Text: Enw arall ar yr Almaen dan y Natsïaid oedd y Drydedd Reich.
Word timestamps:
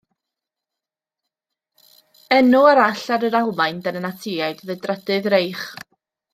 Enw 2.37 2.63
arall 2.71 3.05
ar 3.15 3.29
yr 3.29 3.39
Almaen 3.41 3.85
dan 3.89 4.01
y 4.03 4.03
Natsïaid 4.07 4.65
oedd 4.67 4.77
y 4.77 4.81
Drydedd 4.87 5.33
Reich. 5.37 5.65